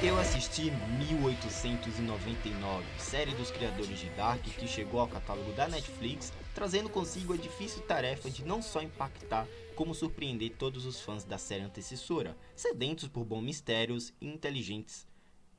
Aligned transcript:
Eu 0.00 0.16
assisti 0.18 0.70
1899, 0.70 2.84
série 2.98 3.34
dos 3.34 3.50
criadores 3.50 3.98
de 3.98 4.08
Dark 4.10 4.42
que 4.42 4.68
chegou 4.68 5.00
ao 5.00 5.08
catálogo 5.08 5.52
da 5.52 5.66
Netflix, 5.66 6.32
trazendo 6.54 6.88
consigo 6.88 7.32
a 7.32 7.36
difícil 7.36 7.82
tarefa 7.82 8.30
de 8.30 8.44
não 8.44 8.62
só 8.62 8.80
impactar, 8.80 9.48
como 9.74 9.92
surpreender 9.92 10.52
todos 10.56 10.86
os 10.86 11.00
fãs 11.00 11.24
da 11.24 11.36
série 11.36 11.64
antecessora, 11.64 12.36
sedentos 12.54 13.08
por 13.08 13.24
bons 13.24 13.42
mistérios 13.42 14.12
e 14.20 14.28
inteligentes 14.28 15.10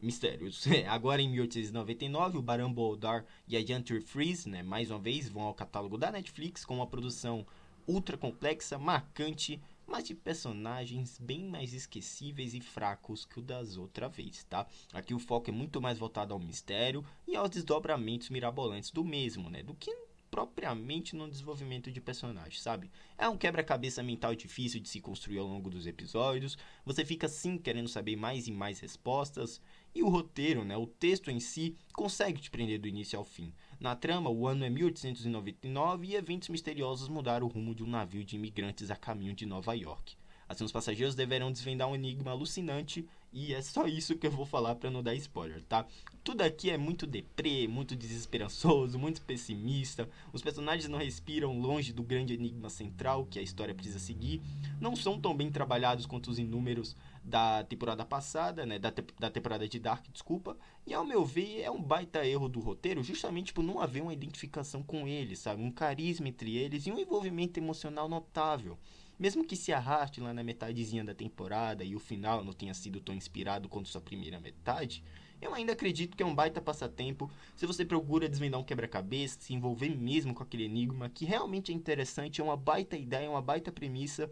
mistérios. 0.02 0.66
Agora 0.88 1.22
em 1.22 1.30
1899, 1.30 2.38
o 2.38 2.42
Baran 2.42 2.72
Boldar 2.72 3.26
e 3.48 3.56
a 3.56 3.66
Jantir 3.66 4.02
Freeze, 4.02 4.50
né, 4.50 4.64
mais 4.64 4.92
uma 4.92 5.00
vez, 5.00 5.30
vão 5.30 5.44
ao 5.44 5.54
catálogo 5.54 5.98
da 5.98 6.12
Netflix 6.12 6.66
com 6.66 6.76
uma 6.76 6.88
produção 6.88 7.46
ultra 7.88 8.18
complexa, 8.18 8.78
marcante, 8.78 9.62
mas 9.86 10.06
de 10.06 10.16
personagens 10.16 11.20
bem 11.20 11.46
mais 11.46 11.74
esquecíveis 11.74 12.54
e 12.54 12.62
fracos 12.62 13.26
que 13.26 13.40
o 13.40 13.42
das 13.42 13.78
outra 13.78 14.08
vez, 14.08 14.44
tá? 14.46 14.66
Aqui 14.94 15.14
o 15.14 15.20
foco 15.20 15.50
é 15.50 15.54
muito 15.54 15.82
mais 15.82 16.00
voltado 16.00 16.34
ao 16.34 16.40
mistério 16.40 17.06
e 17.28 17.36
aos 17.36 17.50
desdobramentos 17.50 18.30
mirabolantes 18.30 18.92
do 18.92 19.04
mesmo, 19.04 19.50
né? 19.50 19.62
Do 19.62 19.76
que 19.76 19.94
propriamente 20.34 21.16
no 21.16 21.30
desenvolvimento 21.30 21.92
de 21.92 22.02
personagens, 22.02 22.60
sabe? 22.60 22.90
É 23.16 23.30
um 23.30 23.38
quebra-cabeça 23.38 24.02
mental 24.02 24.34
difícil 24.34 24.80
de 24.80 24.90
se 24.90 25.00
construir 25.00 25.38
ao 25.38 25.46
longo 25.46 25.70
dos 25.70 25.86
episódios. 25.86 26.58
Você 26.84 27.06
fica 27.06 27.28
sim 27.28 27.56
querendo 27.56 27.88
saber 27.88 28.16
mais 28.16 28.48
e 28.48 28.52
mais 28.52 28.80
respostas. 28.80 29.62
E 29.94 30.02
o 30.02 30.10
roteiro, 30.10 30.66
né, 30.66 30.76
o 30.76 30.88
texto 30.88 31.30
em 31.30 31.40
si, 31.40 31.78
consegue 31.94 32.42
te 32.42 32.50
prender 32.50 32.80
do 32.80 32.88
início 32.88 33.20
ao 33.20 33.24
fim. 33.24 33.54
Na 33.80 33.96
trama, 33.96 34.32
o 34.32 34.48
ano 34.48 34.66
é 34.66 34.72
1899 34.72 36.08
e 36.08 36.16
eventos 36.16 36.50
misteriosos 36.50 37.08
mudaram 37.08 37.46
o 37.46 37.50
rumo 37.50 37.76
de 37.76 37.84
um 37.84 37.88
navio 37.88 38.26
de 38.26 38.36
imigrantes 38.36 38.90
a 38.90 38.96
caminho 38.96 39.36
de 39.36 39.46
Nova 39.46 39.76
York. 39.76 40.16
Assim, 40.54 40.64
os 40.64 40.72
passageiros 40.72 41.16
deverão 41.16 41.52
desvendar 41.52 41.88
um 41.88 41.96
enigma 41.96 42.30
alucinante 42.30 43.08
e 43.32 43.56
é 43.56 43.62
só 43.64 43.88
isso 43.88 44.16
que 44.16 44.28
eu 44.28 44.32
vou 44.32 44.46
falar 44.46 44.76
para 44.76 44.92
não 44.92 45.02
dar 45.02 45.16
spoiler, 45.16 45.64
tá? 45.64 45.84
Tudo 46.24 46.44
aqui 46.44 46.70
é 46.70 46.78
muito 46.78 47.08
deprê, 47.08 47.68
muito 47.68 47.96
desesperançoso, 47.96 49.00
muito 49.00 49.24
pessimista. 49.24 50.08
Os 50.32 50.44
personagens 50.44 50.88
não 50.88 51.00
respiram 51.00 51.60
longe 51.60 51.92
do 51.92 52.04
grande 52.04 52.36
enigma 52.36 52.70
central 52.70 53.26
que 53.26 53.40
a 53.40 53.42
história 53.42 53.74
precisa 53.74 53.98
seguir. 53.98 54.44
Não 54.80 54.96
são 54.96 55.20
tão 55.20 55.36
bem 55.36 55.52
trabalhados 55.52 56.06
quanto 56.06 56.30
os 56.30 56.38
inúmeros 56.38 56.96
da 57.24 57.64
temporada 57.64 58.06
passada, 58.06 58.64
né? 58.64 58.78
Da, 58.78 58.92
te 58.92 59.04
da 59.20 59.32
temporada 59.32 59.68
de 59.68 59.80
Dark, 59.80 60.06
desculpa. 60.14 60.56
E 60.86 60.94
ao 60.94 61.04
meu 61.04 61.26
ver, 61.26 61.62
é 61.62 61.72
um 61.72 61.82
baita 61.82 62.24
erro 62.24 62.48
do 62.48 62.60
roteiro, 62.60 63.02
justamente 63.02 63.52
por 63.52 63.64
não 63.64 63.82
haver 63.82 64.04
uma 64.04 64.14
identificação 64.14 64.84
com 64.84 65.08
eles, 65.08 65.40
sabe? 65.40 65.64
Um 65.64 65.72
carisma 65.72 66.28
entre 66.28 66.56
eles 66.56 66.86
e 66.86 66.92
um 66.92 67.00
envolvimento 67.00 67.60
emocional 67.60 68.08
notável. 68.08 68.78
Mesmo 69.18 69.46
que 69.46 69.56
se 69.56 69.72
arraste 69.72 70.20
lá 70.20 70.34
na 70.34 70.44
metadezinha 70.44 71.04
da 71.04 71.14
temporada 71.14 71.84
e 71.84 71.96
o 71.96 72.00
final 72.00 72.44
não 72.44 72.54
tenha 72.54 72.74
sido 72.74 73.00
tão 73.00 73.14
inspirado 73.16 73.70
quanto 73.70 73.90
sua 73.90 74.02
primeira 74.02 74.40
metade, 74.40 75.04
eu 75.42 75.54
ainda 75.54 75.74
acredito 75.74 76.16
que 76.16 76.24
é 76.24 76.26
um 76.26 76.34
baita 76.34 76.62
passatempo 76.62 77.30
se 77.56 77.66
você 77.66 77.86
procura 77.86 78.30
desvendar 78.30 78.60
um 78.60 78.64
quebra-cabeça, 78.64 79.38
se 79.40 79.54
envolver 79.54 79.96
mesmo 79.96 80.34
com 80.34 80.42
aquele 80.42 80.64
enigma 80.64 81.10
que 81.10 81.26
realmente 81.26 81.72
é 81.72 81.76
interessante, 81.76 82.42
é 82.42 82.44
uma 82.44 82.58
baita 82.58 82.98
ideia, 82.98 83.26
é 83.26 83.30
uma 83.30 83.42
baita 83.42 83.72
premissa 83.72 84.30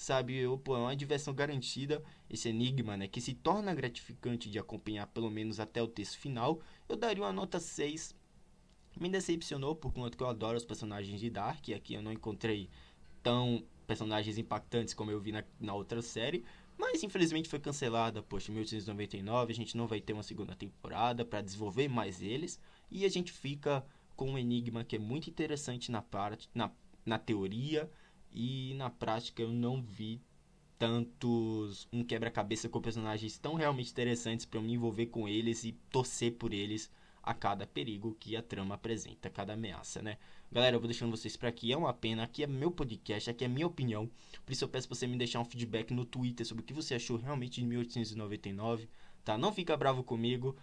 sabe? 0.00 0.34
Eu, 0.34 0.56
pô, 0.56 0.74
é 0.74 0.78
uma 0.78 0.96
diversão 0.96 1.34
garantida 1.34 2.02
esse 2.30 2.48
enigma, 2.48 2.96
né? 2.96 3.06
Que 3.06 3.20
se 3.20 3.34
torna 3.34 3.74
gratificante 3.74 4.48
de 4.48 4.58
acompanhar 4.58 5.06
pelo 5.08 5.30
menos 5.30 5.60
até 5.60 5.82
o 5.82 5.86
texto 5.86 6.18
final. 6.18 6.58
Eu 6.88 6.96
daria 6.96 7.22
uma 7.22 7.32
nota 7.32 7.60
6. 7.60 8.14
Me 8.98 9.10
decepcionou 9.10 9.76
por 9.76 9.92
conta 9.92 10.16
que 10.16 10.22
eu 10.22 10.28
adoro 10.28 10.56
os 10.56 10.64
personagens 10.64 11.20
de 11.20 11.28
Dark. 11.28 11.68
E 11.68 11.74
aqui 11.74 11.92
eu 11.92 12.02
não 12.02 12.10
encontrei 12.10 12.70
tão 13.22 13.62
personagens 13.90 14.38
impactantes 14.38 14.94
como 14.94 15.10
eu 15.10 15.20
vi 15.20 15.32
na, 15.32 15.42
na 15.58 15.74
outra 15.74 16.00
série. 16.00 16.44
Mas 16.78 17.02
infelizmente 17.02 17.48
foi 17.48 17.58
cancelada, 17.58 18.22
poxa, 18.22 18.52
em 18.52 18.54
1899 18.54 19.52
a 19.52 19.56
gente 19.56 19.76
não 19.76 19.88
vai 19.88 20.00
ter 20.00 20.12
uma 20.12 20.22
segunda 20.22 20.54
temporada 20.54 21.24
para 21.24 21.42
desenvolver 21.42 21.88
mais 21.88 22.22
eles. 22.22 22.60
E 22.88 23.04
a 23.04 23.08
gente 23.08 23.32
fica 23.32 23.84
com 24.14 24.30
um 24.30 24.38
enigma 24.38 24.84
que 24.84 24.94
é 24.94 24.98
muito 24.98 25.28
interessante 25.28 25.90
na, 25.90 26.00
parte, 26.00 26.48
na, 26.54 26.70
na 27.04 27.18
teoria, 27.18 27.90
e 28.32 28.74
na 28.74 28.88
prática 28.88 29.42
eu 29.42 29.50
não 29.50 29.82
vi 29.82 30.20
tantos 30.78 31.88
um 31.92 32.04
quebra-cabeça 32.04 32.68
com 32.68 32.80
personagens 32.80 33.36
tão 33.38 33.54
realmente 33.54 33.90
interessantes 33.90 34.46
para 34.46 34.60
eu 34.60 34.62
me 34.62 34.72
envolver 34.72 35.06
com 35.06 35.28
eles 35.28 35.64
e 35.64 35.72
torcer 35.90 36.34
por 36.34 36.54
eles 36.54 36.88
a 37.22 37.34
cada 37.34 37.66
perigo 37.66 38.16
que 38.18 38.36
a 38.36 38.42
trama 38.42 38.74
apresenta, 38.74 39.28
a 39.28 39.30
cada 39.30 39.52
ameaça, 39.52 40.02
né? 40.02 40.18
Galera, 40.50 40.76
eu 40.76 40.80
vou 40.80 40.88
deixando 40.88 41.10
vocês 41.10 41.36
por 41.36 41.46
aqui, 41.46 41.72
é 41.72 41.76
uma 41.76 41.92
pena, 41.92 42.22
aqui 42.22 42.42
é 42.42 42.46
meu 42.46 42.70
podcast, 42.70 43.30
aqui 43.30 43.44
é 43.44 43.48
minha 43.48 43.66
opinião, 43.66 44.10
por 44.44 44.52
isso 44.52 44.64
eu 44.64 44.68
peço 44.68 44.88
você 44.88 45.06
me 45.06 45.16
deixar 45.16 45.40
um 45.40 45.44
feedback 45.44 45.92
no 45.92 46.04
Twitter 46.04 46.46
sobre 46.46 46.62
o 46.62 46.66
que 46.66 46.72
você 46.72 46.94
achou 46.94 47.16
realmente 47.16 47.60
de 47.60 47.66
1899, 47.66 48.88
tá? 49.24 49.38
Não 49.38 49.52
fica 49.52 49.76
bravo 49.76 50.02
comigo, 50.02 50.56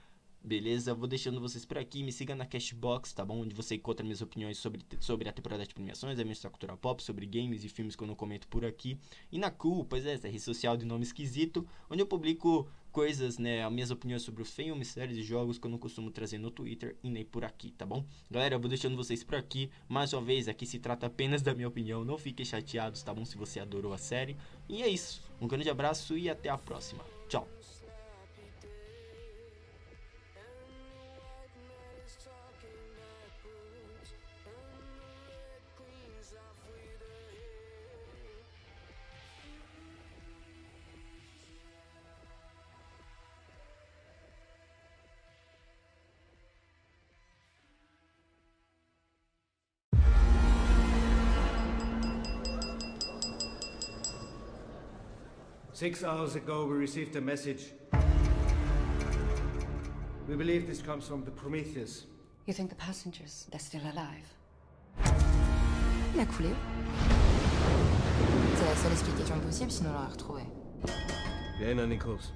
Beleza? 0.48 0.94
Vou 0.94 1.08
deixando 1.08 1.42
vocês 1.42 1.66
por 1.66 1.78
aqui. 1.78 2.02
Me 2.02 2.12
siga 2.12 2.34
na 2.34 2.46
Cashbox, 2.46 3.12
tá 3.12 3.26
bom? 3.26 3.42
Onde 3.42 3.54
você 3.54 3.76
encontra 3.76 4.04
minhas 4.04 4.22
opiniões 4.22 4.58
sobre, 4.58 4.82
sobre 5.02 5.28
a 5.28 5.34
temporada 5.34 5.66
de 5.66 5.74
premiações, 5.74 6.18
a 6.20 6.24
minha 6.24 6.36
cultura 6.50 6.78
pop, 6.78 7.04
sobre 7.04 7.26
games 7.26 7.66
e 7.66 7.70
filmes 7.70 7.98
que 7.98 8.04
eu 8.04 8.08
não 8.08 8.16
comento 8.16 8.48
por 8.48 8.64
aqui. 8.64 8.98
E 9.30 9.38
na 9.38 9.52
Cool, 9.52 9.84
pois 9.84 10.06
é, 10.06 10.14
essa 10.14 10.30
rede 10.30 10.40
social 10.40 10.78
de 10.78 10.86
nome 10.86 11.04
esquisito, 11.04 11.68
onde 11.90 12.02
eu 12.02 12.08
publico 12.08 12.70
coisas, 12.98 13.38
né, 13.38 13.64
as 13.64 13.72
minhas 13.72 13.92
opiniões 13.92 14.24
sobre 14.24 14.42
os 14.42 14.50
filmes, 14.50 14.88
séries 14.88 15.20
e 15.20 15.22
jogos 15.22 15.60
que 15.60 15.68
eu 15.68 15.70
não 15.70 15.78
costumo 15.78 16.10
trazer 16.10 16.40
no 16.40 16.50
Twitter 16.50 16.96
e 17.04 17.12
nem 17.12 17.24
por 17.24 17.46
aqui, 17.46 17.70
tá 17.70 17.86
bom? 17.86 18.04
Galera, 18.32 18.56
eu 18.56 18.60
vou 18.60 18.68
deixando 18.68 18.98
vocês 18.98 19.24
por 19.24 19.36
aqui. 19.36 19.70
Mais 19.88 20.14
uma 20.14 20.22
vez, 20.24 20.48
aqui 20.48 20.66
se 20.66 20.80
trata 20.80 21.06
apenas 21.06 21.44
da 21.44 21.54
minha 21.54 21.68
opinião. 21.68 22.04
Não 22.04 22.18
fiquem 22.18 22.44
chateados, 22.44 23.04
tá 23.04 23.14
bom? 23.14 23.24
Se 23.24 23.38
você 23.38 23.60
adorou 23.60 23.94
a 23.94 24.00
série. 24.00 24.36
E 24.68 24.82
é 24.82 24.88
isso. 24.88 25.22
Um 25.40 25.48
grande 25.48 25.70
abraço 25.70 26.18
e 26.18 26.28
até 26.28 26.50
a 26.50 26.58
próxima. 26.58 27.17
Six 55.78 56.04
hours 56.04 56.36
ago, 56.36 56.66
we 56.66 56.76
received 56.76 57.16
a 57.18 57.22
message. 57.22 57.66
We 60.28 60.36
believe 60.36 60.66
this 60.66 60.82
comes 60.82 61.08
from 61.08 61.24
the 61.24 61.30
Prometheus. 61.30 62.08
You 62.48 62.54
think 62.56 62.72
the 62.72 62.76
passengers, 62.78 63.46
they're 63.52 63.60
still 63.60 63.84
alive? 63.84 64.26
Il 66.16 66.20
a 66.20 66.26
coulé. 66.26 66.50
C'est 68.56 68.66
la 68.66 68.76
seule 68.76 68.92
explication 68.92 69.40
possible, 69.40 69.70
sinon 69.70 69.92
on 69.92 69.94
l'aurait 69.94 70.14
retrouvé. 70.14 70.42
Vienna, 71.60 71.86
Nichols. 71.86 72.32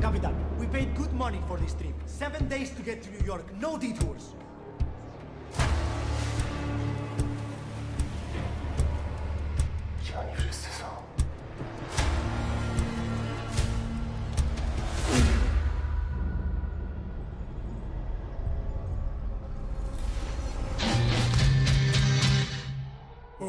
Capitan, 0.00 0.34
we 0.60 0.68
paid 0.68 0.94
good 0.94 1.12
money 1.12 1.40
for 1.48 1.58
this 1.58 1.74
trip. 1.74 1.96
Seven 2.06 2.46
days 2.46 2.70
to 2.76 2.82
get 2.82 3.02
to 3.02 3.10
New 3.10 3.26
York, 3.26 3.44
no 3.58 3.76
detours. 3.76 4.36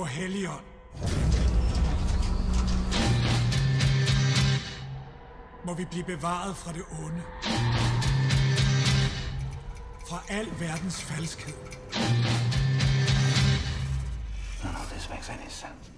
O 0.01 0.06
Helligånd. 0.06 0.65
Må 5.65 5.74
vi 5.74 5.86
blive 5.86 6.03
bevaret 6.03 6.57
fra 6.57 6.74
det 6.74 6.83
onde. 7.03 7.21
Fra 10.09 10.24
al 10.30 10.48
verdens 10.59 11.01
falskhed. 11.01 11.53
None 14.63 14.75
of 14.75 14.89
this 14.94 15.09
makes 15.09 15.30
any 15.30 15.50
sense. 15.50 15.92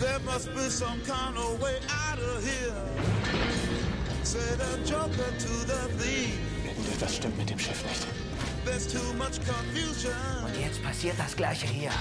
There 0.00 0.20
must 0.32 0.48
be 0.54 0.70
some 0.70 1.00
kind 1.00 1.36
of 1.36 1.62
way 1.62 1.76
out 2.06 2.18
of 2.18 2.44
here. 2.44 2.76
Said 4.22 4.60
a 4.60 4.72
joker 4.92 5.30
to 5.44 5.54
the 5.70 5.80
thief. 5.98 6.38
Irgendetwas 6.64 7.16
stimmt 7.16 7.38
mit 7.38 7.50
dem 7.50 7.58
Schiff 7.58 7.84
nicht. 7.88 8.06
There's 8.64 8.86
too 8.86 9.12
much 9.14 9.36
confusion. 9.52 10.44
Und 10.46 10.56
jetzt 10.56 10.82
passiert 10.82 11.18
das 11.18 11.36
Gleiche 11.36 11.66
hier. 11.66 11.92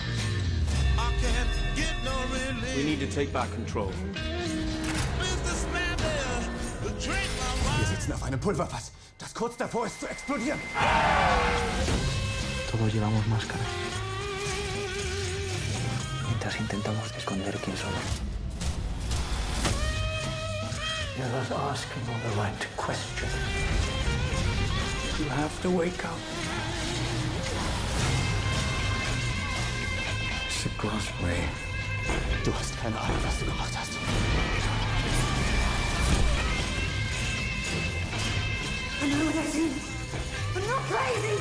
I 1.03 1.09
can't 1.21 1.51
get 1.75 1.95
no 2.03 2.15
relief. 2.31 2.75
We 2.77 2.83
need 2.83 2.99
to 2.99 3.07
take 3.07 3.31
back 3.33 3.49
control. 3.53 3.91
Businessman 5.19 5.95
there, 5.97 6.41
drink 6.99 7.29
my 7.39 7.51
Wir 7.77 7.85
wine. 7.85 7.95
sitzen 7.95 8.13
auf 8.13 8.23
einem 8.23 8.39
Pulverfass. 8.39 8.91
Das 9.17 9.29
ist 9.29 9.35
kurz 9.35 9.55
davor, 9.57 9.85
es 9.85 9.99
zu 9.99 10.07
explodieren. 10.07 10.59
Todos 12.71 12.93
llevamos 12.93 13.25
máscaras. 13.27 13.67
Mientras 16.29 16.55
intentamos 16.59 17.11
esconder 17.17 17.55
quién 17.63 17.77
somos. 17.77 18.03
You're 21.17 21.27
not 21.29 21.51
asking 21.71 22.01
all 22.09 22.19
the 22.27 22.35
right 22.41 22.67
questions. 22.75 23.31
You 25.19 25.29
have 25.29 25.61
to 25.61 25.69
wake 25.69 26.03
up. 26.05 26.17
Way. 30.83 31.37
Du 32.43 32.53
hast 32.53 32.77
keine 32.81 32.99
Ahnung, 32.99 33.15
was 33.23 33.39
du 33.39 33.45
gemacht 33.45 33.71
hast. 33.73 33.93
I 39.01 39.07
know 39.07 39.25
what 39.25 39.35
I 39.37 39.45
see. 39.45 39.71
I'm 40.53 40.67
not 40.67 40.81
crazy. 40.91 41.39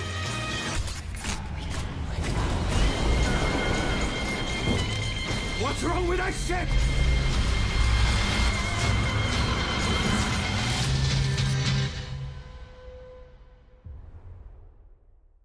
What's 5.61 5.83
wrong 5.83 6.07
with 6.07 6.19
that 6.19 6.35
ship? 6.35 6.69